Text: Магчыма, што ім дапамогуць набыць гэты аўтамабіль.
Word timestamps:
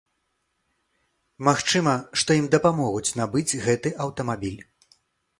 Магчыма, 1.47 1.91
што 2.21 2.37
ім 2.39 2.47
дапамогуць 2.55 3.15
набыць 3.19 3.59
гэты 3.67 3.89
аўтамабіль. 4.07 4.57